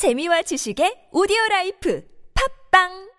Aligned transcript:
재미와 0.00 0.40
지식의 0.40 1.12
오디오 1.12 1.36
라이프 1.50 2.02
팝빵 2.72 3.10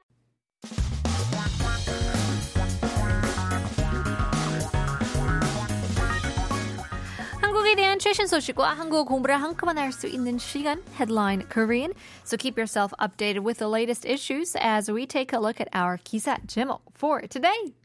한국에 7.40 7.76
대한 7.76 8.00
최신 8.00 8.26
소식과 8.26 8.74
한국 8.74 9.06
공부를 9.06 9.40
한꺼번에 9.40 9.80
할 9.80 9.92
수 9.92 10.08
있는 10.08 10.40
시간 10.40 10.82
Headline 10.98 11.48
Korean. 11.54 11.94
So 12.26 12.36
keep 12.36 12.58
yourself 12.58 12.92
updated 12.98 13.44
with 13.46 13.60
the 13.60 13.70
latest 13.70 14.04
issues 14.04 14.56
as 14.60 14.92
we 14.92 15.06
take 15.06 15.38
a 15.38 15.40
look 15.40 15.62
at 15.62 15.70
our 15.78 16.00
기사 16.02 16.40
제목 16.48 16.82
for 16.98 17.28
today. 17.28 17.76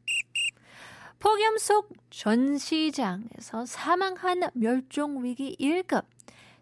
폭염 1.19 1.59
속 1.59 1.91
전시장에서 2.09 3.67
사망한 3.67 4.49
멸종 4.55 5.23
위기 5.23 5.55
1급 5.61 6.07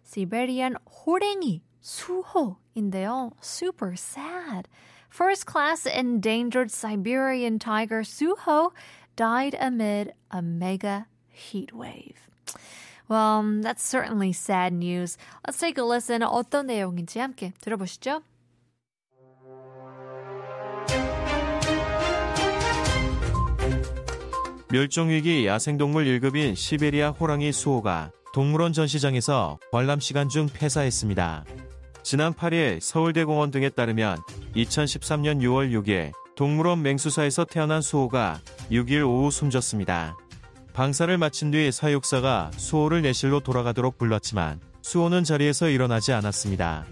시베리안 0.03 0.75
호랭이 0.83 1.61
수호인데요. 1.85 3.31
Super 3.41 3.93
sad. 3.95 4.67
First 5.09 5.45
class 5.45 5.85
endangered 5.85 6.71
Siberian 6.71 7.59
tiger 7.59 8.01
Suho 8.01 8.71
died 9.15 9.55
amid 9.61 10.13
a 10.31 10.41
mega 10.41 11.05
heat 11.29 11.73
wave. 11.73 12.27
Well, 13.07 13.61
that's 13.61 13.83
certainly 13.83 14.33
sad 14.33 14.73
news. 14.73 15.17
Let's 15.45 15.59
take 15.59 15.77
a 15.77 15.85
listen. 15.85 16.23
어떤 16.23 16.65
내용인지 16.67 17.19
함께 17.19 17.53
들어보시죠. 17.61 18.23
멸종위기 24.69 25.45
야생동물 25.45 26.05
1급인 26.05 26.55
시베리아 26.55 27.11
호랑이 27.11 27.51
수호가 27.53 28.11
동물원 28.33 28.73
전시장에서 28.73 29.59
관람 29.71 29.99
시간 30.01 30.27
중 30.27 30.49
폐사했습니다. 30.49 31.45
지난 32.05 32.35
8일 32.35 32.81
서울대공원 32.81 33.49
등에 33.49 33.69
따르면 33.69 34.19
2013년 34.55 35.41
6월 35.41 35.71
6일 35.71 36.11
동물원 36.35 36.83
맹수사에서 36.83 37.45
태어난 37.45 37.81
수호가 37.81 38.39
6일 38.69 39.07
오후 39.07 39.31
숨졌습니다. 39.31 40.15
방사를 40.73 41.17
마친 41.17 41.49
뒤 41.49 41.71
사육사가 41.71 42.51
수호를 42.57 43.01
내실로 43.01 43.39
돌아가도록 43.39 43.97
불렀지만 43.97 44.59
수호는 44.83 45.23
자리에서 45.23 45.67
일어나지 45.69 46.13
않았습니다. 46.13 46.85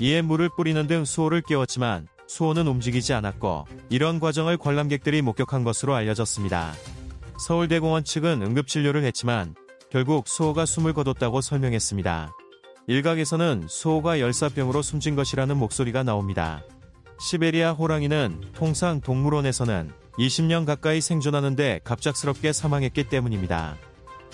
이에 0.00 0.22
물을 0.22 0.48
뿌리는 0.56 0.88
등 0.88 1.04
수호를 1.04 1.42
깨웠지만 1.42 2.08
수호는 2.26 2.66
움직이지 2.66 3.14
않았고 3.14 3.66
이런 3.90 4.18
과정을 4.18 4.56
관람객들이 4.56 5.22
목격한 5.22 5.62
것으로 5.62 5.94
알려졌습니다. 5.94 6.72
서울대공원 7.46 8.02
측은 8.02 8.42
응급진료를 8.42 9.04
했지만 9.04 9.54
결국 9.88 10.26
수호가 10.26 10.66
숨을 10.66 10.94
거뒀다고 10.94 11.42
설명했습니다. 11.42 12.32
일각에서는 12.88 13.66
수호가 13.68 14.18
열사병으로 14.18 14.80
숨진 14.80 15.14
것이라는 15.14 15.54
목소리가 15.58 16.02
나옵니다. 16.02 16.64
시베리아 17.20 17.72
호랑이는 17.72 18.40
통상 18.54 19.02
동물원에서는 19.02 19.92
20년 20.18 20.64
가까이 20.64 21.02
생존하는데 21.02 21.80
갑작스럽게 21.84 22.54
사망했기 22.54 23.04
때문입니다. 23.10 23.76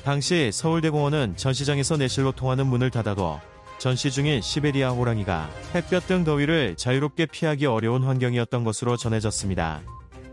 당시 0.05 0.51
서울대공원은 0.53 1.37
전시장에서 1.37 1.97
내실로 1.97 2.31
통하는 2.31 2.69
문을 2.69 2.91
닫아도 2.91 3.41
전시 3.79 4.13
중인 4.13 4.41
시베리아 4.41 4.91
호랑이가 4.91 5.51
햇볕 5.75 6.07
등 6.07 6.23
더위를 6.23 6.77
자유롭게 6.77 7.27
피하기 7.27 7.67
어려운 7.67 8.05
환경이었던 8.05 8.63
것으로 8.63 8.97
전해졌습니다. 8.97 9.83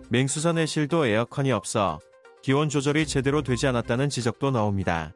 맹수사 0.10 0.52
내실도 0.52 1.08
에어컨이 1.08 1.52
없어 1.52 2.00
기온 2.44 2.70
조절이 2.70 3.08
제대로 3.08 3.42
되지 3.42 3.66
않았다는 3.66 4.10
지적도 4.10 4.52
나옵니다. 4.52 5.14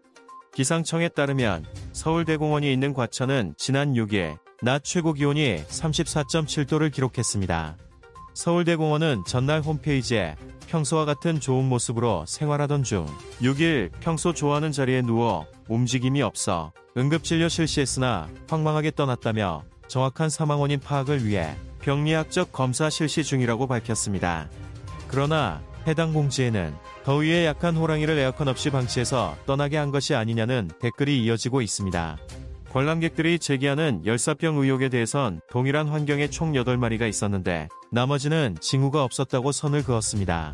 기상청에 0.55 1.09
따르면 1.09 1.65
서울대공원이 1.91 2.71
있는 2.71 2.93
과천은 2.93 3.55
지난 3.57 3.93
6일 3.93 4.37
낮 4.61 4.85
최고 4.85 5.11
기온이 5.11 5.61
34.7도를 5.67 6.93
기록했습니다. 6.93 7.75
서울대공원은 8.33 9.23
전날 9.27 9.61
홈페이지에 9.61 10.37
평소와 10.67 11.03
같은 11.03 11.41
좋은 11.41 11.65
모습으로 11.65 12.23
생활하던 12.25 12.83
중 12.83 13.05
6일 13.41 13.91
평소 13.99 14.33
좋아하는 14.33 14.71
자리에 14.71 15.01
누워 15.01 15.45
움직임이 15.67 16.21
없어 16.21 16.71
응급진료 16.95 17.49
실시했으나 17.49 18.29
황망하게 18.49 18.91
떠났다며 18.91 19.63
정확한 19.89 20.29
사망 20.29 20.61
원인 20.61 20.79
파악을 20.79 21.25
위해 21.25 21.53
병리학적 21.81 22.53
검사 22.53 22.89
실시 22.89 23.25
중이라고 23.25 23.67
밝혔습니다. 23.67 24.49
그러나 25.09 25.61
해당 25.87 26.13
공지에는 26.13 26.73
더위에 27.03 27.45
약한 27.45 27.75
호랑이를 27.75 28.17
에어컨 28.17 28.47
없이 28.47 28.69
방치해서 28.69 29.37
떠나게 29.45 29.77
한 29.77 29.91
것이 29.91 30.15
아니냐는 30.15 30.69
댓글이 30.79 31.23
이어지고 31.23 31.61
있습니다. 31.61 32.17
관람객들이 32.71 33.39
제기하는 33.39 34.05
열사병 34.05 34.57
의혹에 34.57 34.89
대해선 34.89 35.39
동일한 35.49 35.87
환경에 35.87 36.29
총 36.29 36.51
8마리가 36.51 37.07
있었는데 37.07 37.69
나머지는 37.91 38.57
징후가 38.59 39.03
없었다고 39.03 39.51
선을 39.53 39.83
그었습니다. 39.83 40.53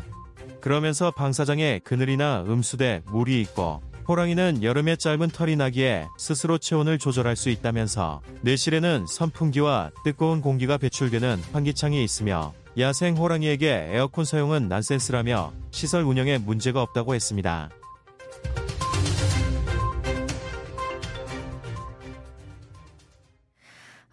그러면서 0.60 1.10
방사장에 1.10 1.80
그늘이나 1.82 2.44
음수대, 2.46 3.02
물이 3.06 3.40
있고 3.40 3.82
호랑이는 4.06 4.62
여름에 4.62 4.96
짧은 4.96 5.28
털이 5.30 5.56
나기에 5.56 6.06
스스로 6.18 6.58
체온을 6.58 6.98
조절할 6.98 7.34
수 7.34 7.50
있다면서 7.50 8.22
내실에는 8.42 9.06
선풍기와 9.08 9.90
뜨거운 10.04 10.40
공기가 10.40 10.76
배출되는 10.76 11.40
환기창이 11.52 12.04
있으며 12.04 12.52
야생 12.78 13.16
호랑이에게 13.16 13.90
에어컨 13.92 14.24
사용은 14.24 14.68
난센스라며 14.68 15.52
시설 15.70 16.04
운영에 16.04 16.38
문제가 16.38 16.80
없다고 16.80 17.14
했습니다. 17.14 17.68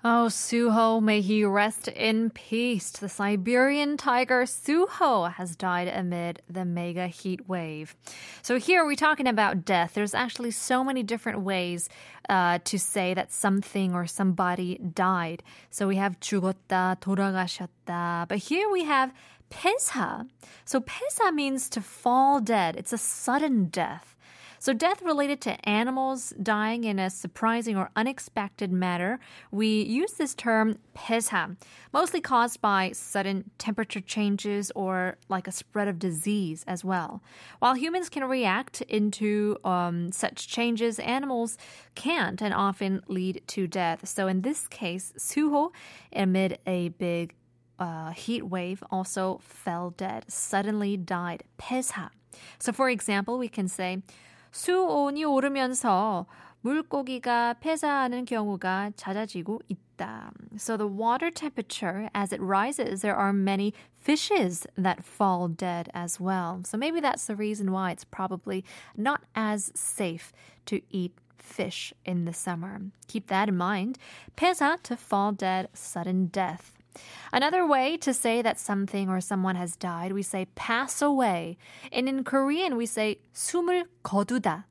Oh, 0.06 0.26
Suho, 0.28 1.02
may 1.02 1.22
he 1.22 1.46
rest 1.46 1.88
in 1.88 2.28
peace. 2.28 2.90
The 2.90 3.08
Siberian 3.08 3.96
tiger 3.96 4.42
Suho 4.44 5.32
has 5.32 5.56
died 5.56 5.88
amid 5.88 6.42
the 6.46 6.66
mega 6.66 7.06
heat 7.06 7.48
wave. 7.48 7.96
So 8.42 8.58
here 8.58 8.84
we're 8.84 8.96
talking 8.96 9.26
about 9.26 9.64
death. 9.64 9.94
There's 9.94 10.12
actually 10.12 10.50
so 10.50 10.84
many 10.84 11.02
different 11.02 11.40
ways 11.40 11.88
uh, 12.28 12.58
to 12.64 12.78
say 12.78 13.14
that 13.14 13.32
something 13.32 13.94
or 13.94 14.06
somebody 14.06 14.78
died. 14.78 15.42
So 15.70 15.88
we 15.88 15.96
have 15.96 16.20
죽었다, 16.20 17.00
돌아가셨다. 17.00 18.28
But 18.28 18.38
here 18.38 18.68
we 18.70 18.84
have 18.84 19.10
폐사. 19.48 20.28
So 20.66 20.80
폐사 20.80 21.32
means 21.32 21.70
to 21.70 21.80
fall 21.80 22.40
dead. 22.40 22.76
It's 22.76 22.92
a 22.92 22.98
sudden 22.98 23.68
death. 23.70 24.14
So, 24.61 24.73
death 24.73 25.01
related 25.01 25.39
to 25.41 25.69
animals 25.69 26.33
dying 26.43 26.83
in 26.83 26.99
a 26.99 27.09
surprising 27.09 27.77
or 27.77 27.91
unexpected 27.95 28.73
manner, 28.73 29.21
we 29.51 29.83
use 29.83 30.11
this 30.13 30.35
term 30.35 30.79
pesam, 30.93 31.55
mostly 31.93 32.19
caused 32.19 32.59
by 32.59 32.91
sudden 32.91 33.51
temperature 33.57 34.01
changes 34.01 34.69
or 34.75 35.17
like 35.29 35.47
a 35.47 35.51
spread 35.53 35.87
of 35.87 35.97
disease 35.97 36.65
as 36.67 36.83
well. 36.83 37.23
While 37.59 37.75
humans 37.75 38.09
can 38.09 38.25
react 38.25 38.81
into 38.81 39.55
um, 39.63 40.11
such 40.11 40.49
changes, 40.49 40.99
animals 40.99 41.57
can't 41.95 42.41
and 42.41 42.53
often 42.53 43.01
lead 43.07 43.41
to 43.47 43.65
death. 43.65 44.09
So, 44.09 44.27
in 44.27 44.41
this 44.41 44.67
case, 44.67 45.13
Suho, 45.17 45.71
amid 46.11 46.59
a 46.67 46.89
big 46.89 47.33
uh, 47.79 48.11
heat 48.11 48.45
wave 48.45 48.83
also 48.91 49.39
fell 49.41 49.91
dead, 49.91 50.25
suddenly 50.27 50.97
died. 50.97 51.43
폐사. 51.57 52.09
So, 52.59 52.73
for 52.73 52.89
example, 52.89 53.37
we 53.37 53.47
can 53.47 53.67
say 53.67 54.03
수온이 54.52 55.24
오르면서 55.24 56.26
물고기가 56.60 57.54
폐사하는 57.60 58.24
경우가 58.24 58.92
잦아지고 58.96 59.60
있다. 59.68 60.32
So 60.56 60.76
the 60.76 60.88
water 60.88 61.30
temperature 61.30 62.08
as 62.14 62.32
it 62.32 62.40
rises, 62.40 63.02
there 63.02 63.16
are 63.16 63.32
many 63.32 63.74
fishes 63.98 64.66
that 64.76 65.04
fall 65.04 65.48
dead 65.48 65.90
as 65.92 66.18
well. 66.18 66.62
So 66.64 66.78
maybe 66.78 67.00
that's 67.00 67.26
the 67.26 67.36
reason 67.36 67.70
why 67.70 67.90
it's 67.90 68.04
probably 68.04 68.64
not 68.96 69.22
as 69.34 69.72
safe 69.74 70.32
to 70.66 70.80
eat 70.90 71.12
fish 71.38 71.92
in 72.06 72.24
the 72.24 72.32
summer. 72.32 72.80
Keep 73.08 73.26
that 73.26 73.48
in 73.48 73.56
mind. 73.56 73.98
폐사 74.36 74.78
to 74.84 74.96
fall 74.96 75.32
dead, 75.32 75.68
sudden 75.74 76.26
death. 76.26 76.72
Another 77.32 77.66
way 77.66 77.96
to 77.96 78.14
say 78.14 78.42
that 78.42 78.60
something 78.60 79.08
or 79.08 79.20
someone 79.20 79.56
has 79.56 79.74
died, 79.74 80.12
we 80.12 80.22
say 80.22 80.46
pass 80.54 81.02
away. 81.02 81.56
And 81.90 82.08
in 82.08 82.22
Korean, 82.22 82.76
we 82.76 82.86
say 82.86 83.18
숨을 83.34 83.86
거두다. 84.04 84.64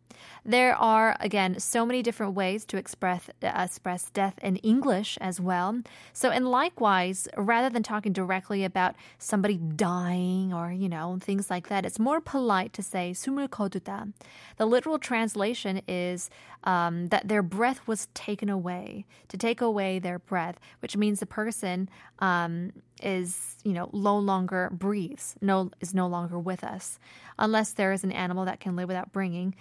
There 0.45 0.75
are, 0.75 1.15
again, 1.21 1.59
so 1.59 1.85
many 1.85 2.03
different 2.03 2.33
ways 2.33 2.65
to 2.65 2.77
express, 2.77 3.29
uh, 3.41 3.51
express 3.55 4.09
death 4.09 4.37
in 4.41 4.57
English 4.57 5.17
as 5.21 5.39
well. 5.39 5.81
So, 6.11 6.31
and 6.31 6.51
likewise, 6.51 7.29
rather 7.37 7.69
than 7.69 7.81
talking 7.81 8.11
directly 8.11 8.65
about 8.65 8.95
somebody 9.17 9.57
dying 9.57 10.53
or, 10.53 10.71
you 10.71 10.89
know, 10.89 11.17
things 11.21 11.49
like 11.49 11.69
that, 11.69 11.85
it's 11.85 11.99
more 11.99 12.19
polite 12.19 12.73
to 12.73 12.83
say 12.83 13.11
숨을 13.15 13.47
거두다. 13.47 14.11
The 14.57 14.65
literal 14.65 14.99
translation 14.99 15.81
is 15.87 16.29
um, 16.65 17.07
that 17.07 17.27
their 17.27 17.43
breath 17.43 17.87
was 17.87 18.07
taken 18.13 18.49
away, 18.49 19.05
to 19.29 19.37
take 19.37 19.61
away 19.61 19.99
their 19.99 20.19
breath, 20.19 20.59
which 20.81 20.97
means 20.97 21.19
the 21.19 21.25
person 21.25 21.89
um, 22.19 22.71
is, 23.01 23.57
you 23.63 23.73
know, 23.73 23.89
no 23.93 24.17
longer 24.17 24.69
breathes, 24.71 25.35
no 25.41 25.71
is 25.81 25.93
no 25.93 26.07
longer 26.07 26.39
with 26.39 26.63
us. 26.63 26.99
Unless 27.39 27.73
there 27.73 27.91
is 27.91 28.03
an 28.03 28.11
animal 28.11 28.45
that 28.45 28.59
can 28.59 28.75
live 28.75 28.87
without 28.87 29.11
bringing, 29.11 29.55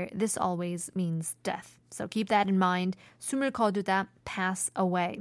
there 0.00 0.08
this 0.12 0.36
always 0.36 0.90
means 0.96 1.36
death. 1.44 1.78
So 1.92 2.08
keep 2.08 2.28
that 2.28 2.48
in 2.48 2.58
mind. 2.58 2.96
숨을 3.20 3.52
거두다, 3.52 4.08
pass 4.24 4.72
away. 4.74 5.20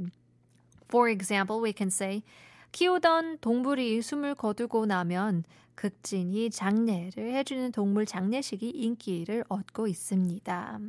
For 0.89 1.07
example, 1.07 1.61
we 1.61 1.71
can 1.71 1.91
say 1.91 2.23
키우던 2.71 3.39
동물이 3.41 4.01
숨을 4.01 4.35
거두고 4.35 4.87
나면 4.87 5.45
극진히 5.79 6.49
장례를 6.49 7.33
해주는 7.33 7.71
동물 7.71 8.05
장례식이 8.05 8.69
인기를 8.69 9.43
얻고 9.49 9.87
있습니다. 9.87 10.79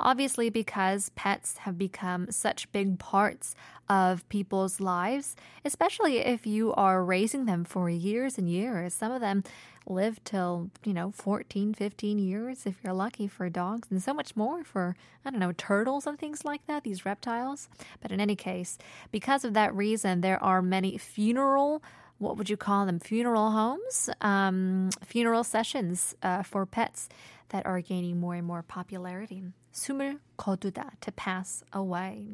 Obviously, 0.00 0.50
because 0.50 1.10
pets 1.14 1.58
have 1.58 1.78
become 1.78 2.26
such 2.30 2.70
big 2.72 2.98
parts 2.98 3.54
of 3.88 4.28
people's 4.28 4.80
lives, 4.80 5.36
especially 5.64 6.18
if 6.18 6.46
you 6.46 6.74
are 6.74 7.04
raising 7.04 7.46
them 7.46 7.64
for 7.64 7.88
years 7.88 8.36
and 8.36 8.48
years. 8.48 8.92
Some 8.94 9.12
of 9.12 9.20
them 9.20 9.44
live 9.86 10.22
till, 10.24 10.70
you 10.84 10.92
know, 10.92 11.12
14, 11.12 11.74
15 11.74 12.18
years 12.18 12.66
if 12.66 12.76
you're 12.82 12.92
lucky 12.92 13.26
for 13.28 13.48
dogs, 13.48 13.88
and 13.90 14.02
so 14.02 14.12
much 14.12 14.36
more 14.36 14.64
for, 14.64 14.96
I 15.24 15.30
don't 15.30 15.40
know, 15.40 15.52
turtles 15.52 16.06
and 16.06 16.18
things 16.18 16.44
like 16.44 16.66
that, 16.66 16.82
these 16.82 17.06
reptiles. 17.06 17.68
But 18.00 18.10
in 18.10 18.20
any 18.20 18.36
case, 18.36 18.76
because 19.10 19.44
of 19.44 19.54
that 19.54 19.74
reason, 19.74 20.20
there 20.20 20.42
are 20.42 20.62
many 20.62 20.98
funeral 20.98 21.82
what 22.18 22.36
would 22.36 22.50
you 22.50 22.56
call 22.56 22.86
them? 22.86 23.00
Funeral 23.00 23.50
homes, 23.50 24.10
um, 24.20 24.90
funeral 25.04 25.42
sessions 25.42 26.14
uh, 26.22 26.42
for 26.42 26.66
pets 26.66 27.08
that 27.48 27.66
are 27.66 27.80
gaining 27.80 28.20
more 28.20 28.34
and 28.34 28.46
more 28.46 28.62
popularity. 28.62 29.42
숨을 29.72 30.18
거두다, 30.36 30.90
to 31.00 31.12
pass 31.12 31.62
away. 31.72 32.26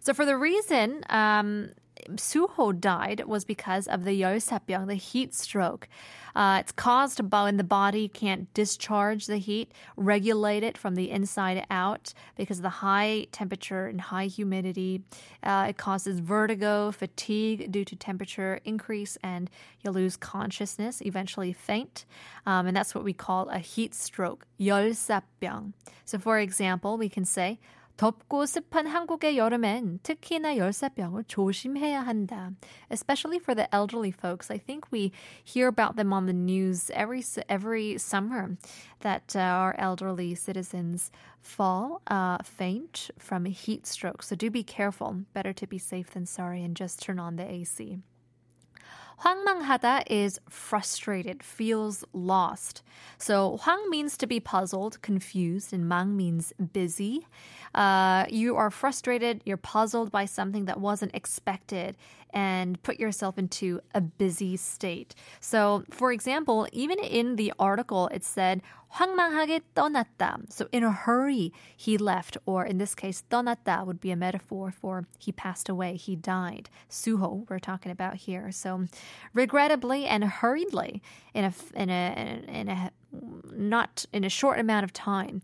So 0.00 0.12
for 0.12 0.24
the 0.24 0.36
reason 0.36 1.04
um, 1.08 1.70
Suho 2.11 2.79
died 2.79 3.23
was 3.25 3.45
because 3.45 3.87
of 3.87 4.03
the 4.03 4.21
Yeosepyeong, 4.21 4.87
the 4.87 4.95
heat 4.95 5.33
stroke. 5.33 5.87
Uh, 6.35 6.57
it's 6.59 6.71
caused 6.71 7.29
by 7.29 7.45
when 7.45 7.57
the 7.57 7.63
body 7.63 8.07
can't 8.07 8.53
discharge 8.53 9.25
the 9.25 9.37
heat, 9.37 9.71
regulate 9.95 10.61
it 10.61 10.77
from 10.77 10.93
the 10.93 11.09
inside 11.09 11.65
out 11.71 12.13
because 12.35 12.59
of 12.59 12.63
the 12.63 12.69
high 12.69 13.25
temperature 13.31 13.87
and 13.87 13.99
high 13.99 14.27
humidity. 14.27 15.01
Uh, 15.41 15.65
it 15.69 15.77
causes 15.77 16.19
vertigo, 16.19 16.91
fatigue 16.91 17.71
due 17.71 17.83
to 17.83 17.95
temperature 17.95 18.59
increase, 18.65 19.17
and 19.23 19.49
you 19.81 19.89
lose 19.89 20.15
consciousness, 20.15 21.01
eventually 21.01 21.53
faint. 21.53 22.05
Um, 22.45 22.67
and 22.67 22.77
that's 22.77 22.93
what 22.93 23.03
we 23.03 23.13
call 23.13 23.49
a 23.49 23.59
heat 23.59 23.95
stroke, 23.95 24.45
Yeosepyeong. 24.59 25.73
So, 26.05 26.19
for 26.19 26.37
example, 26.37 26.97
we 26.97 27.09
can 27.09 27.25
say 27.25 27.59
덥고 27.96 28.46
습한 28.46 28.86
한국의 28.86 29.38
여름엔 29.38 30.00
특히나 30.02 30.56
열사병을 30.56 31.24
조심해야 31.28 32.00
한다. 32.00 32.50
Especially 32.90 33.38
for 33.38 33.54
the 33.54 33.68
elderly 33.72 34.10
folks. 34.10 34.50
I 34.50 34.58
think 34.58 34.90
we 34.90 35.12
hear 35.44 35.68
about 35.68 35.96
them 35.96 36.12
on 36.12 36.26
the 36.26 36.32
news 36.32 36.90
every 36.94 37.22
every 37.48 37.98
summer 37.98 38.56
that 39.00 39.36
uh, 39.36 39.40
our 39.40 39.76
elderly 39.78 40.34
citizens 40.34 41.12
fall 41.40 42.02
uh, 42.08 42.38
faint 42.42 43.10
from 43.18 43.44
heat 43.44 43.86
stroke. 43.86 44.22
So 44.22 44.34
do 44.34 44.50
be 44.50 44.64
careful. 44.64 45.22
Better 45.32 45.52
to 45.52 45.66
be 45.66 45.78
safe 45.78 46.10
than 46.10 46.26
sorry 46.26 46.64
and 46.64 46.74
just 46.74 47.00
turn 47.00 47.20
on 47.20 47.36
the 47.36 47.48
AC. 47.48 47.98
황망하다 49.22 50.02
is 50.10 50.40
frustrated, 50.48 51.42
feels 51.42 52.04
lost. 52.12 52.82
So 53.18 53.56
황 53.58 53.88
means 53.88 54.16
to 54.16 54.26
be 54.26 54.40
puzzled, 54.40 55.00
confused, 55.02 55.72
and 55.72 55.84
망 55.84 56.16
means 56.16 56.52
busy. 56.72 57.26
Uh, 57.76 58.26
you 58.28 58.56
are 58.56 58.70
frustrated, 58.70 59.42
you're 59.44 59.56
puzzled 59.56 60.10
by 60.10 60.24
something 60.24 60.66
that 60.66 60.80
wasn't 60.80 61.14
expected, 61.14 61.96
and 62.32 62.82
put 62.82 62.98
yourself 62.98 63.38
into 63.38 63.80
a 63.94 64.00
busy 64.00 64.56
state. 64.56 65.14
So, 65.40 65.84
for 65.90 66.12
example, 66.12 66.66
even 66.72 66.98
in 66.98 67.36
the 67.36 67.52
article, 67.58 68.08
it 68.08 68.24
said, 68.24 68.62
황망하게 68.94 69.60
떠났다. 69.74 70.50
So, 70.50 70.68
in 70.72 70.84
a 70.84 70.92
hurry, 70.92 71.52
he 71.76 71.96
left, 71.96 72.36
or 72.46 72.64
in 72.64 72.78
this 72.78 72.94
case, 72.94 73.22
떠났다 73.30 73.86
would 73.86 74.00
be 74.00 74.10
a 74.10 74.16
metaphor 74.16 74.70
for 74.70 75.06
he 75.18 75.32
passed 75.32 75.68
away, 75.68 75.96
he 75.96 76.16
died. 76.16 76.68
Suho, 76.90 77.48
we're 77.48 77.58
talking 77.58 77.92
about 77.92 78.16
here. 78.16 78.50
So, 78.50 78.86
regrettably 79.34 80.06
and 80.06 80.24
hurriedly, 80.24 81.02
in 81.34 81.44
a, 81.44 81.52
in 81.74 81.90
a, 81.90 82.44
in 82.48 82.68
a 82.68 82.90
not 83.54 84.06
in 84.12 84.24
a 84.24 84.28
short 84.28 84.58
amount 84.58 84.84
of 84.84 84.92
time, 84.92 85.42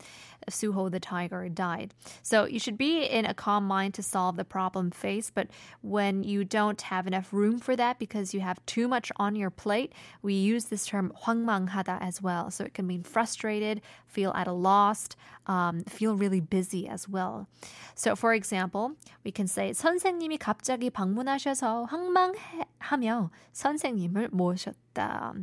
Suho 0.50 0.91
the 0.91 1.00
tiger 1.00 1.49
died. 1.49 1.93
So 2.23 2.47
you 2.47 2.59
should 2.59 2.79
be 2.79 3.05
in 3.05 3.27
a 3.27 3.35
calm 3.35 3.67
mind 3.67 3.95
to 3.95 4.03
solve 4.03 4.37
the 4.37 4.45
problem 4.45 4.91
faced. 4.91 5.35
But 5.35 5.49
when 5.83 6.23
you 6.23 6.45
don't 6.45 6.81
have 6.83 7.06
enough 7.06 7.33
room 7.33 7.59
for 7.59 7.77
that 7.77 7.99
because 7.99 8.33
you 8.33 8.41
have 8.41 8.65
too 8.65 8.89
much 8.89 9.12
on 9.17 9.37
your 9.37 9.50
plate, 9.50 9.93
we 10.23 10.35
use 10.35 10.67
this 10.67 10.87
term 10.87 11.12
황망하다 11.27 11.99
as 12.00 12.23
well. 12.23 12.50
So 12.50 12.65
it 12.65 12.73
can 12.73 12.87
mean 12.87 13.03
frustrated, 13.03 13.83
feel 14.06 14.33
at 14.35 14.47
a 14.47 14.53
loss, 14.53 15.09
um, 15.47 15.81
feel 15.83 16.17
really 16.17 16.41
busy 16.41 16.89
as 16.89 17.09
well. 17.09 17.47
So 17.95 18.17
for 18.17 18.33
example, 18.33 18.93
we 19.25 19.33
can 19.33 19.47
say 19.47 19.73
선생님이 19.73 20.39
갑자기 20.39 20.91
방문하셔서 20.91 21.85
황망하며 21.85 23.31
선생님을 23.53 24.29
모셨다. 24.31 25.35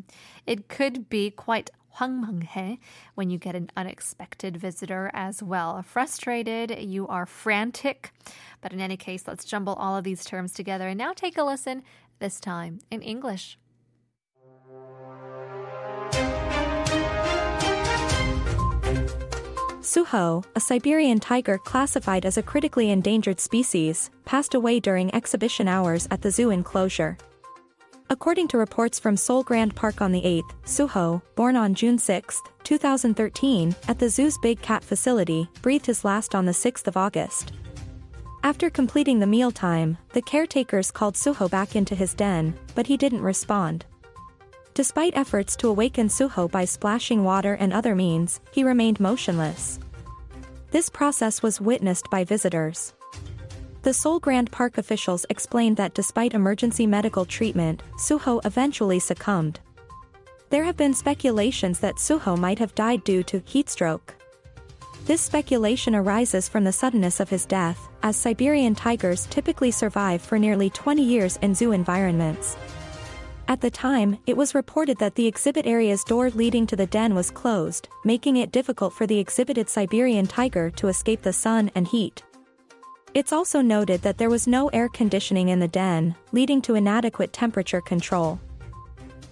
It 0.48 0.68
could 0.68 1.10
be 1.10 1.30
quite 1.30 1.70
황망해 1.98 2.78
when 3.16 3.30
you 3.30 3.38
get 3.38 3.56
an 3.56 3.70
unexpected 3.78 4.58
visitor 4.58 5.10
as 5.14 5.42
well. 5.42 5.82
Frustrated, 5.82 6.78
you 6.80 7.08
are 7.08 7.26
frantic. 7.26 8.12
But 8.62 8.74
in 8.74 8.82
any 8.82 8.98
case, 8.98 9.28
let's 9.28 9.46
jumble 9.46 9.74
all 9.76 9.96
of 9.96 10.04
these 10.04 10.26
terms 10.26 10.52
together 10.54 10.88
and 10.88 10.98
now 10.98 11.14
take 11.14 11.38
a 11.38 11.44
listen, 11.44 11.84
this 12.20 12.40
time 12.40 12.80
in 12.92 13.02
English. 13.02 13.58
Suho, 19.82 20.44
a 20.56 20.60
Siberian 20.60 21.20
tiger 21.20 21.60
classified 21.60 22.26
as 22.26 22.38
a 22.38 22.44
critically 22.44 22.90
endangered 22.90 23.40
species, 23.40 24.10
passed 24.26 24.56
away 24.56 24.80
during 24.80 25.14
exhibition 25.14 25.68
hours 25.68 26.08
at 26.10 26.24
the 26.24 26.32
zoo 26.32 26.50
enclosure. 26.50 27.18
According 28.13 28.49
to 28.49 28.59
reports 28.59 28.99
from 28.99 29.17
Seoul 29.17 29.45
Grand 29.45 29.77
Park 29.77 30.03
on 30.03 30.11
the 30.11 30.23
8th, 30.23 30.51
Suho, 30.65 31.23
born 31.37 31.55
on 31.55 31.75
June 31.75 31.97
6, 31.97 32.43
2013, 32.65 33.73
at 33.87 34.01
the 34.01 34.09
zoo's 34.09 34.37
Big 34.39 34.61
Cat 34.61 34.83
facility, 34.83 35.49
breathed 35.63 35.87
his 35.87 36.05
last 36.05 36.35
on 36.35 36.45
the 36.45 36.51
6th 36.51 36.89
of 36.89 36.97
August. 36.97 37.53
After 38.43 38.69
completing 38.69 39.21
the 39.21 39.29
mealtime, 39.29 39.97
the 40.13 40.23
caretakers 40.23 40.91
called 40.91 41.15
Suho 41.15 41.49
back 41.49 41.77
into 41.77 41.95
his 41.95 42.13
den, 42.13 42.59
but 42.75 42.89
he 42.89 42.97
didn't 42.97 43.23
respond. 43.23 43.85
Despite 44.75 45.17
efforts 45.17 45.55
to 45.57 45.69
awaken 45.69 46.09
Suho 46.09 46.51
by 46.51 46.65
splashing 46.65 47.23
water 47.23 47.55
and 47.55 47.73
other 47.73 47.95
means, 47.95 48.41
he 48.51 48.65
remained 48.65 48.99
motionless. 48.99 49.79
This 50.73 50.91
process 50.91 51.45
was 51.45 51.61
witnessed 51.61 52.11
by 52.11 52.25
visitors. 52.25 52.93
The 53.83 53.95
Seoul 53.95 54.21
Grand 54.21 54.53
Park 54.53 54.77
officials 54.77 55.25
explained 55.31 55.79
that 55.79 55.95
despite 55.95 56.35
emergency 56.35 56.87
medical 56.87 57.25
treatment, 57.25 57.83
Suho 57.97 58.45
eventually 58.45 58.99
succumbed. 58.99 59.59
There 60.51 60.65
have 60.65 60.77
been 60.77 60.93
speculations 60.93 61.81
that 61.81 61.97
Suho 61.97 62.39
might 62.39 62.59
have 62.59 62.75
died 62.75 63.05
due 63.05 63.23
to 63.23 63.43
heat 63.47 63.71
stroke. 63.71 64.15
This 65.07 65.23
speculation 65.23 65.95
arises 65.95 66.47
from 66.47 66.65
the 66.65 66.73
suddenness 66.73 67.21
of 67.21 67.31
his 67.31 67.47
death, 67.47 67.89
as 68.03 68.17
Siberian 68.17 68.75
tigers 68.75 69.27
typically 69.31 69.71
survive 69.71 70.21
for 70.21 70.39
nearly 70.39 70.69
20 70.69 71.03
years 71.03 71.39
in 71.41 71.55
zoo 71.55 71.73
environments. 71.73 72.59
At 73.49 73.63
the 73.63 73.71
time, 73.71 74.19
it 74.27 74.37
was 74.37 74.55
reported 74.55 74.99
that 74.99 75.15
the 75.15 75.27
exhibit 75.27 75.67
area's 75.67 76.05
door 76.05 76.29
leading 76.31 76.67
to 76.67 76.77
the 76.77 76.87
den 76.87 77.15
was 77.15 77.31
closed, 77.31 77.89
making 78.05 78.37
it 78.37 78.53
difficult 78.53 78.93
for 78.93 79.07
the 79.07 79.19
exhibited 79.19 79.71
Siberian 79.71 80.27
tiger 80.27 80.71
to 80.73 80.89
escape 80.89 81.23
the 81.23 81.33
sun 81.33 81.71
and 81.75 81.89
heat. 81.89 82.23
It's 83.13 83.33
also 83.33 83.61
noted 83.61 84.03
that 84.03 84.19
there 84.19 84.31
was 84.31 84.47
no 84.47 84.69
air 84.69 84.89
conditioning 84.89 85.49
in 85.49 85.59
the 85.59 85.67
den, 85.67 86.15
leading 86.31 86.63
to 86.63 86.77
inadequate 86.77 87.33
temperature 87.33 87.81
control. 87.81 88.39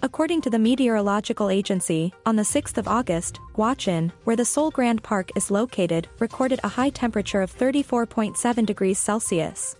According 0.01 0.41
to 0.41 0.49
the 0.49 0.59
Meteorological 0.59 1.49
Agency, 1.49 2.13
on 2.25 2.35
the 2.35 2.43
6th 2.43 2.77
of 2.77 2.89
August, 2.89 3.39
Gwacheon, 3.55 4.11
where 4.25 4.35
the 4.35 4.43
Seoul 4.43 4.69
Grand 4.69 5.01
Park 5.01 5.31
is 5.35 5.49
located, 5.49 6.09
recorded 6.19 6.59
a 6.63 6.67
high 6.69 6.89
temperature 6.89 7.41
of 7.41 7.55
34.7 7.55 8.65
degrees 8.65 8.99
Celsius. 8.99 9.77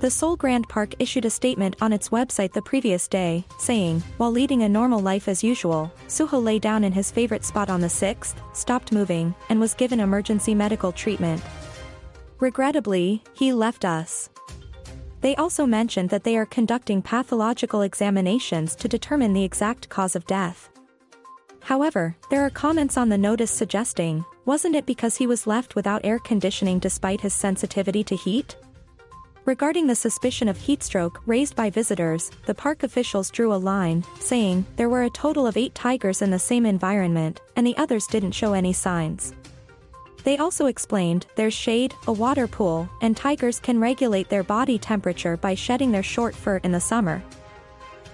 The 0.00 0.10
Seoul 0.10 0.36
Grand 0.36 0.68
Park 0.68 0.94
issued 0.98 1.26
a 1.26 1.30
statement 1.30 1.76
on 1.80 1.92
its 1.92 2.08
website 2.08 2.52
the 2.52 2.62
previous 2.62 3.08
day, 3.08 3.44
saying, 3.58 4.02
while 4.16 4.32
leading 4.32 4.62
a 4.62 4.68
normal 4.68 5.00
life 5.00 5.28
as 5.28 5.44
usual, 5.44 5.92
Suho 6.08 6.42
lay 6.42 6.58
down 6.58 6.82
in 6.82 6.92
his 6.92 7.10
favorite 7.10 7.44
spot 7.44 7.68
on 7.68 7.80
the 7.80 7.88
6th, 7.88 8.34
stopped 8.54 8.90
moving, 8.90 9.34
and 9.48 9.60
was 9.60 9.74
given 9.74 10.00
emergency 10.00 10.54
medical 10.54 10.92
treatment. 10.92 11.42
Regrettably, 12.42 13.22
he 13.34 13.52
left 13.52 13.84
us. 13.84 14.28
They 15.20 15.36
also 15.36 15.64
mentioned 15.64 16.10
that 16.10 16.24
they 16.24 16.36
are 16.36 16.44
conducting 16.44 17.00
pathological 17.00 17.82
examinations 17.82 18.74
to 18.74 18.88
determine 18.88 19.32
the 19.32 19.44
exact 19.44 19.88
cause 19.88 20.16
of 20.16 20.26
death. 20.26 20.68
However, 21.60 22.16
there 22.30 22.44
are 22.44 22.50
comments 22.50 22.96
on 22.96 23.08
the 23.08 23.16
notice 23.16 23.52
suggesting, 23.52 24.24
wasn't 24.44 24.74
it 24.74 24.86
because 24.86 25.16
he 25.16 25.28
was 25.28 25.46
left 25.46 25.76
without 25.76 26.04
air 26.04 26.18
conditioning 26.18 26.80
despite 26.80 27.20
his 27.20 27.32
sensitivity 27.32 28.02
to 28.02 28.16
heat? 28.16 28.56
Regarding 29.44 29.86
the 29.86 29.94
suspicion 29.94 30.48
of 30.48 30.58
heatstroke 30.58 31.18
raised 31.26 31.54
by 31.54 31.70
visitors, 31.70 32.32
the 32.46 32.54
park 32.56 32.82
officials 32.82 33.30
drew 33.30 33.54
a 33.54 33.64
line, 33.70 34.04
saying, 34.18 34.66
there 34.74 34.88
were 34.88 35.04
a 35.04 35.10
total 35.10 35.46
of 35.46 35.56
eight 35.56 35.76
tigers 35.76 36.22
in 36.22 36.32
the 36.32 36.40
same 36.40 36.66
environment, 36.66 37.40
and 37.54 37.64
the 37.64 37.76
others 37.76 38.08
didn't 38.08 38.32
show 38.32 38.52
any 38.52 38.72
signs. 38.72 39.32
They 40.24 40.38
also 40.38 40.66
explained 40.66 41.26
there's 41.34 41.54
shade, 41.54 41.94
a 42.06 42.12
water 42.12 42.46
pool, 42.46 42.88
and 43.00 43.16
tigers 43.16 43.58
can 43.58 43.80
regulate 43.80 44.28
their 44.28 44.44
body 44.44 44.78
temperature 44.78 45.36
by 45.36 45.54
shedding 45.54 45.90
their 45.90 46.02
short 46.02 46.34
fur 46.34 46.58
in 46.58 46.70
the 46.70 46.80
summer. 46.80 47.22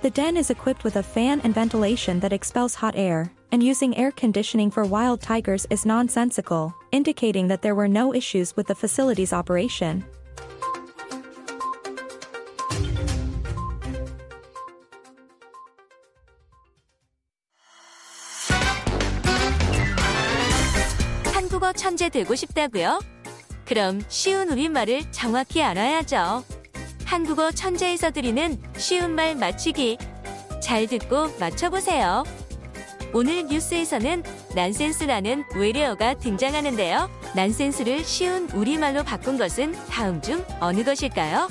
The 0.01 0.11
den 0.11 0.37
is 0.37 0.51
equipped 0.51 0.85
with 0.85 0.97
a 0.97 1.03
fan 1.03 1.41
and 1.43 1.55
ventilation 1.55 2.21
that 2.21 2.33
expels 2.33 2.75
hot 2.75 2.95
air, 2.97 3.31
and 3.53 3.63
using 3.63 3.97
air 3.97 4.13
conditioning 4.13 4.71
for 4.71 4.85
wild 4.85 5.21
tigers 5.21 5.67
is 5.71 5.85
nonsensical, 5.85 6.75
indicating 6.93 7.49
that 7.49 7.63
there 7.63 7.75
were 7.75 7.89
no 7.89 8.15
issues 8.15 8.57
with 8.57 8.69
the 8.69 8.75
facility's 8.75 9.33
operation. 9.33 10.05
천재 21.99 22.11
되고 22.11 22.37
싶다고요? 22.37 23.01
그럼 23.65 24.01
쉬운 24.07 24.49
우리말을 24.51 25.11
정확히 25.11 25.61
알아야죠. 25.65 26.45
한국어 27.05 27.51
천재에서 27.51 28.13
드리는 28.13 28.57
쉬운 28.77 29.17
말 29.17 29.35
맞추기. 29.35 29.99
잘 30.63 30.87
듣고 30.87 31.37
맞춰보세요. 31.41 32.23
오늘 33.13 33.47
뉴스에서는 33.47 34.23
난센스라는 34.55 35.43
외래어가 35.57 36.15
등장하는데요. 36.15 37.11
난센스를 37.35 38.05
쉬운 38.05 38.49
우리말로 38.51 39.03
바꾼 39.03 39.37
것은 39.37 39.73
다음 39.89 40.23
중 40.23 40.45
어느 40.61 40.85
것일까요? 40.85 41.49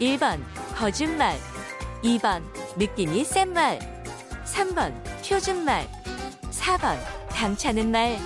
1번 0.00 0.40
거짓말 0.74 1.36
2번 2.02 2.42
느낌이 2.78 3.24
센 3.24 3.52
말 3.52 3.78
3번 4.46 4.94
표준말 5.28 5.86
4번 6.50 6.96
당차는 7.28 7.90
말 7.90 8.18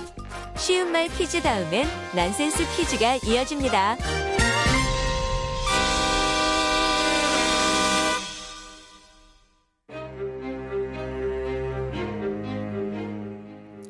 쉬운 0.57 0.91
말 0.91 1.07
퀴즈 1.09 1.41
다음엔 1.41 1.85
난센스 2.15 2.63
퀴즈가 2.75 3.15
이어집니다. 3.25 3.97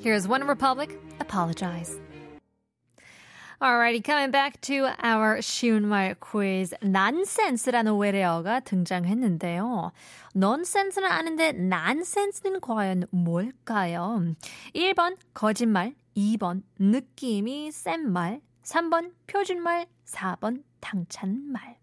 Here's 0.03 0.27
One 0.27 0.43
Republic, 0.43 1.00
Apologize. 1.19 2.00
Alrighty, 3.62 4.01
coming 4.01 4.31
back 4.31 4.60
to 4.62 4.88
our 5.03 5.41
쉬운 5.41 5.88
말 5.88 6.13
quiz. 6.19 6.75
nonsense라는 6.84 7.98
외래어가 7.98 8.60
등장했는데요. 8.60 9.91
nonsense는 10.36 11.10
아는데 11.10 11.53
nonsense는 11.55 12.60
과연 12.60 13.05
뭘까요? 13.12 14.36
1번 14.75 15.15
거짓말, 15.34 15.95
2번 16.15 16.63
느낌이 16.79 17.72
센 17.72 18.12
말, 18.12 18.41
3번 18.63 19.13
표준말, 19.27 19.88
4번 20.05 20.63
당찬 20.79 21.51
말. 21.51 21.77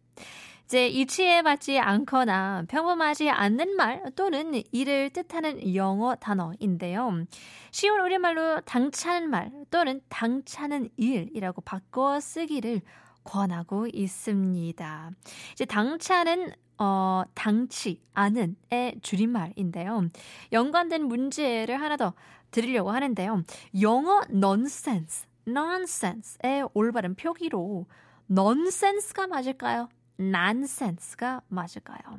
이제 0.65 0.89
이치에 0.89 1.43
맞지 1.43 1.79
않거나 1.79 2.65
평범하지 2.67 3.29
않는 3.29 3.77
말 3.77 4.11
또는 4.17 4.63
이를 4.73 5.11
뜻하는 5.11 5.75
영어 5.75 6.15
단어인데요. 6.15 7.27
쉬운 7.71 8.01
우리말로 8.01 8.63
당차는 8.63 9.29
말 9.29 9.53
또는 9.71 10.01
당차는 10.09 10.89
일이라고 10.97 11.61
바꿔 11.61 12.19
쓰기를 12.21 12.81
권하고 13.23 13.87
있습니다. 13.93 15.11
이제 15.53 15.65
당차는 15.67 16.53
어, 16.83 17.23
당치 17.35 18.03
않은의 18.13 18.99
줄임말인데요. 19.03 20.09
연관된 20.51 21.05
문제를 21.05 21.81
하나 21.81 21.97
더 21.97 22.13
드리려고 22.51 22.91
하는데요. 22.91 23.45
영어 23.81 24.23
nonsense, 24.29 25.29
nonsense의 25.47 26.69
올바른 26.75 27.15
표기로 27.15 27.87
nonsense가 28.29 29.29
맞을까요? 29.29 29.91
nonsense가 30.19 31.43
맞을까요? 31.47 32.19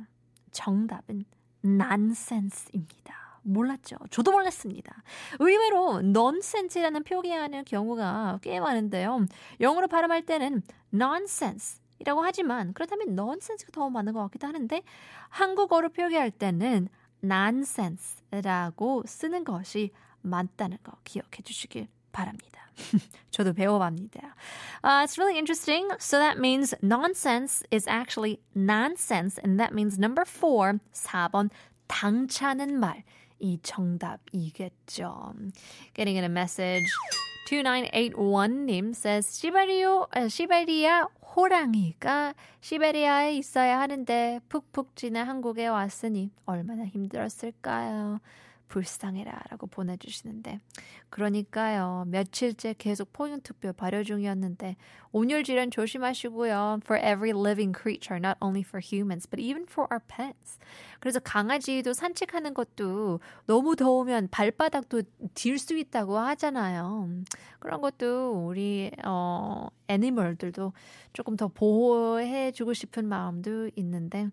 정답은 0.50 1.26
nonsense입니다. 1.62 3.40
몰랐죠? 3.42 3.96
저도 4.08 4.32
몰랐습니다. 4.32 5.02
의외로 5.40 6.00
nonsense라는 6.00 7.04
표기하는 7.04 7.66
경우가 7.66 8.38
꽤 8.40 8.58
많은데요. 8.60 9.26
영어로 9.60 9.88
발음할 9.88 10.24
때는 10.24 10.62
nonsense 10.94 11.83
이라고 12.04 12.22
하지만 12.22 12.74
그렇다면 12.74 13.08
nonsense가 13.18 13.72
더 13.72 13.88
맞는 13.88 14.12
것 14.12 14.20
같기도 14.24 14.46
하는데 14.46 14.82
한국어로 15.30 15.88
표기할 15.88 16.30
때는 16.30 16.88
nonsense라고 17.22 19.02
쓰는 19.06 19.44
것이 19.44 19.90
맞다는 20.20 20.76
거 20.82 20.92
기억해 21.04 21.42
주시길 21.42 21.88
바랍니다. 22.12 22.70
저도 23.30 23.54
배워봅니다. 23.54 24.34
Uh, 24.82 25.04
it's 25.04 25.16
really 25.16 25.38
interesting. 25.38 25.88
So 25.98 26.18
that 26.18 26.38
means 26.38 26.74
nonsense 26.82 27.64
is 27.70 27.88
actually 27.88 28.40
nonsense, 28.54 29.38
and 29.42 29.58
that 29.58 29.72
means 29.72 29.98
number 29.98 30.24
four, 30.26 30.80
4번 30.92 31.50
당차는 31.86 32.78
말. 32.78 33.04
이 33.40 33.58
정답이겠죠. 33.62 35.34
Getting 35.94 36.16
in 36.16 36.24
a 36.24 36.28
message. 36.28 36.86
2981님 37.44 38.90
says, 38.90 39.30
시베리오, 39.38 40.06
시베리아 40.28 41.08
호랑이가 41.36 42.34
시베리아에 42.60 43.36
있어야 43.36 43.80
하는데 43.80 44.40
푹푹 44.48 44.96
지나 44.96 45.24
한국에 45.24 45.66
왔으니 45.66 46.30
얼마나 46.46 46.84
힘들었을까요? 46.86 48.20
불쌍해라 48.74 49.40
라고 49.50 49.68
보내주시는데 49.68 50.58
그러니까요 51.08 52.06
며칠째 52.08 52.74
계속 52.76 53.12
포용투표 53.12 53.72
발효 53.74 54.02
중이었는데 54.02 54.74
온열 55.12 55.44
질환 55.44 55.70
조심하시고요. 55.70 56.80
For 56.82 56.98
every 56.98 57.30
living 57.30 57.72
creature 57.72 58.18
not 58.18 58.36
only 58.40 58.64
for 58.66 58.82
humans 58.84 59.28
but 59.30 59.40
even 59.40 59.62
for 59.70 59.86
our 59.92 60.02
pets. 60.08 60.58
그래서 60.98 61.20
강아지도 61.20 61.92
산책하는 61.92 62.52
것도 62.52 63.20
너무 63.46 63.76
더우면 63.76 64.28
발바닥도 64.32 65.02
딜 65.34 65.56
수 65.58 65.76
있다고 65.78 66.18
하잖아요. 66.18 67.08
그런 67.60 67.80
것도 67.80 68.48
우리 68.48 68.90
어 69.04 69.68
애니멀들도 69.86 70.72
조금 71.12 71.36
더 71.36 71.46
보호해 71.46 72.50
주고 72.50 72.72
싶은 72.72 73.06
마음도 73.06 73.70
있는데 73.76 74.30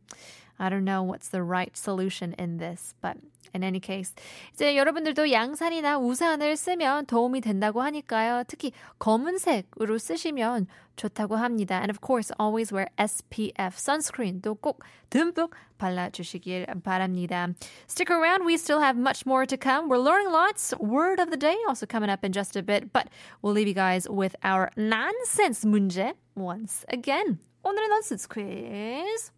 I 0.61 0.69
don't 0.69 0.85
know 0.85 1.03
what's 1.03 1.29
the 1.29 1.43
right 1.43 1.77
solution 1.77 2.35
in 2.39 2.59
this, 2.59 2.95
but 3.01 3.17
in 3.55 3.63
any 3.63 3.81
case. 3.81 4.15
이제 4.55 4.77
여러분들도 4.77 5.33
양산이나 5.33 5.99
우산을 5.99 6.57
쓰면 6.57 7.07
도움이 7.07 7.41
된다고 7.41 7.83
하니까요. 7.83 8.45
특히 8.47 8.73
검은색으로 8.99 9.99
쓰시면 9.99 10.67
좋다고 10.97 11.37
합니다. 11.37 11.77
And 11.77 11.91
of 11.91 12.01
course, 12.01 12.33
always 12.41 12.73
wear 12.73 12.89
SPF 12.99 13.77
sunscreen도 13.77 14.57
꼭 14.57 14.83
듬뿍 15.11 15.51
발라주시길 15.79 16.67
바랍니다. 16.83 17.49
Stick 17.89 18.11
around. 18.11 18.45
We 18.47 18.55
still 18.55 18.81
have 18.81 18.97
much 18.99 19.27
more 19.27 19.47
to 19.47 19.57
come. 19.57 19.89
We're 19.89 20.03
learning 20.03 20.33
lots. 20.33 20.73
Word 20.79 21.21
of 21.21 21.31
the 21.31 21.37
day 21.37 21.57
also 21.69 21.87
coming 21.87 22.11
up 22.11 22.25
in 22.25 22.33
just 22.33 22.57
a 22.57 22.63
bit, 22.63 22.93
but 22.93 23.09
we'll 23.43 23.53
leave 23.53 23.69
you 23.69 23.75
guys 23.75 24.09
with 24.09 24.37
our 24.43 24.71
nonsense 24.77 25.65
문제 25.65 26.15
once 26.35 26.85
again. 26.89 27.41
오늘의 27.63 27.89
nonsense 27.89 28.27
quiz. 28.27 29.33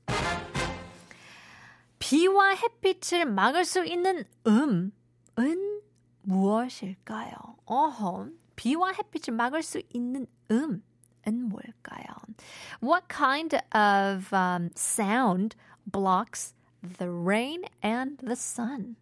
비와 2.12 2.54
햇빛을 2.54 3.26
막을 3.26 3.64
수 3.64 3.84
있는 3.84 4.24
음은 4.46 4.92
무엇일까요? 6.22 7.34
어허, 7.64 8.28
비와 8.56 8.92
햇빛을 8.92 9.34
막을 9.34 9.62
수 9.62 9.82
있는 9.92 10.26
음은 10.50 10.82
뭘까요? 11.48 12.04
What 12.82 13.08
kind 13.08 13.56
of 13.74 14.32
um, 14.32 14.70
sound 14.76 15.56
blocks 15.90 16.54
the 16.97 17.09
rain 17.09 17.63
and 17.83 18.17
the 18.17 18.33
sun? 18.33 18.95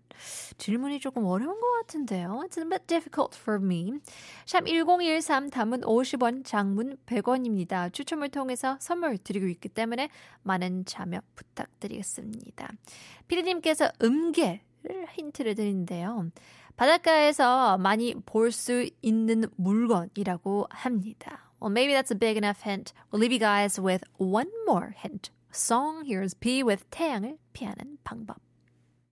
질문이 0.57 0.99
조금 0.99 1.25
어려운 1.25 1.59
것 1.59 1.71
같은데요. 1.79 2.43
It's 2.45 2.57
a 2.57 2.69
bit 2.69 2.85
difficult 2.85 3.35
for 3.37 3.59
me. 3.59 3.93
샵 4.45 4.65
1013 4.67 5.49
담은 5.49 5.81
50원, 5.81 6.45
장문 6.45 6.97
100원입니다. 7.05 7.91
추첨을 7.91 8.29
통해서 8.29 8.77
선물 8.79 9.17
드리고 9.17 9.47
있기 9.47 9.69
때문에 9.69 10.09
많은 10.43 10.85
참여 10.85 11.21
부탁드리겠습니다. 11.35 12.69
피디님께서 13.27 13.89
음계를 14.01 14.61
힌트를 15.13 15.55
드리는데요. 15.55 16.29
바닷가에서 16.75 17.77
많이 17.77 18.13
볼 18.25 18.51
수 18.51 18.87
있는 19.01 19.45
물건이라고 19.55 20.67
합니다. 20.69 21.47
Well, 21.61 21.71
maybe 21.71 21.93
that's 21.93 22.11
a 22.11 22.17
big 22.17 22.37
enough 22.37 22.61
hint. 22.65 22.93
We'll 23.11 23.19
leave 23.21 23.31
you 23.31 23.39
guys 23.39 23.79
with 23.79 24.03
one 24.17 24.49
more 24.67 24.93
hint. 24.97 25.31
song. 25.55 26.03
Here's 26.05 26.33
비 26.33 26.63
with 26.63 26.85
태양을 26.89 27.37
피하는 27.53 27.97
방법. 28.03 28.37